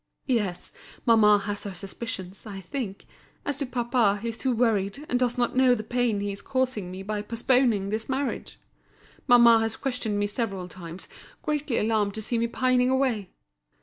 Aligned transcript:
"Yes, 0.25 0.71
mamma 1.05 1.37
has 1.37 1.61
her 1.61 1.75
suspicions, 1.75 2.47
I 2.47 2.59
think. 2.59 3.05
As 3.45 3.57
to 3.57 3.67
papa, 3.67 4.17
he 4.19 4.29
is 4.29 4.35
too 4.37 4.51
worried, 4.55 5.05
and 5.07 5.19
does 5.19 5.37
not 5.37 5.55
know 5.55 5.75
the 5.75 5.83
pain 5.83 6.19
he 6.21 6.31
is 6.31 6.41
causing 6.41 6.89
me 6.89 7.03
by 7.03 7.21
postponing 7.21 7.89
this 7.89 8.09
marriage. 8.09 8.57
Mamma 9.27 9.59
has 9.59 9.75
questioned 9.75 10.17
me 10.17 10.25
several 10.25 10.67
times, 10.67 11.07
greatly 11.43 11.77
alarmed 11.77 12.15
to 12.15 12.21
see 12.23 12.39
me 12.39 12.47
pining 12.47 12.89
away. 12.89 13.29